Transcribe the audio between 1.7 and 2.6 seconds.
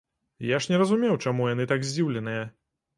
так здзіўленыя.